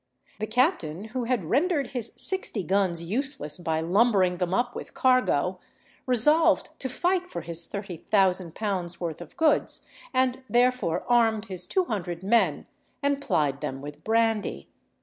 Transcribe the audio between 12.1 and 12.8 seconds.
men